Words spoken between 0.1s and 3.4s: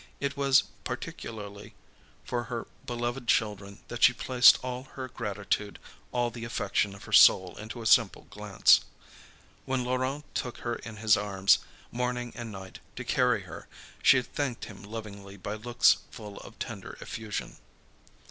It was particularly for her beloved